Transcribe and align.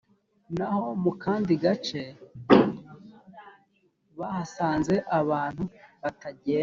naho 0.57 0.83
mu 1.03 1.11
kandi 1.23 1.51
gace 1.63 2.01
bahasanze 4.19 4.95
abantu 5.19 5.63
batagenda 6.01 6.59